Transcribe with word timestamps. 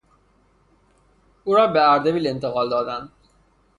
او 1.43 1.53
را 1.55 1.67
به 1.67 1.89
اردبیل 1.91 2.27
انتقال 2.27 2.69
دادند. 2.69 3.09